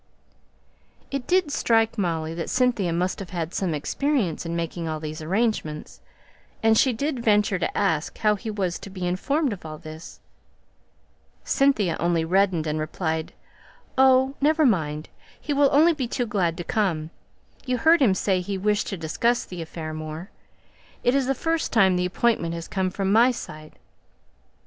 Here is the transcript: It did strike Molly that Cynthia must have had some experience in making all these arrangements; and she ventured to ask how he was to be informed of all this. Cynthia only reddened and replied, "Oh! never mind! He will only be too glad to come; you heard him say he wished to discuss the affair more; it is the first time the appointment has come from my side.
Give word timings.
It 1.11 1.27
did 1.27 1.51
strike 1.51 1.95
Molly 1.95 2.33
that 2.33 2.49
Cynthia 2.49 2.91
must 2.91 3.19
have 3.19 3.29
had 3.29 3.53
some 3.53 3.75
experience 3.75 4.47
in 4.47 4.55
making 4.55 4.87
all 4.87 4.99
these 4.99 5.21
arrangements; 5.21 6.01
and 6.63 6.75
she 6.75 6.91
ventured 6.91 7.61
to 7.61 7.77
ask 7.77 8.17
how 8.17 8.33
he 8.33 8.49
was 8.49 8.79
to 8.79 8.89
be 8.89 9.05
informed 9.05 9.53
of 9.53 9.63
all 9.63 9.77
this. 9.77 10.19
Cynthia 11.43 11.97
only 11.99 12.25
reddened 12.25 12.65
and 12.65 12.79
replied, 12.79 13.33
"Oh! 13.95 14.33
never 14.41 14.65
mind! 14.65 15.09
He 15.39 15.53
will 15.53 15.69
only 15.71 15.93
be 15.93 16.07
too 16.07 16.25
glad 16.25 16.57
to 16.57 16.63
come; 16.63 17.11
you 17.67 17.77
heard 17.77 18.01
him 18.01 18.15
say 18.15 18.41
he 18.41 18.57
wished 18.57 18.87
to 18.87 18.97
discuss 18.97 19.45
the 19.45 19.61
affair 19.61 19.93
more; 19.93 20.31
it 21.03 21.13
is 21.13 21.27
the 21.27 21.35
first 21.35 21.71
time 21.71 21.95
the 21.95 22.07
appointment 22.07 22.55
has 22.55 22.67
come 22.67 22.89
from 22.89 23.11
my 23.13 23.29
side. 23.29 23.77